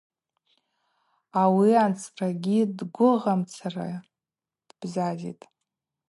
[1.41, 3.85] Ауи анцӏрагьи дгвыгъаумцара
[4.67, 5.43] дбзазитӏ.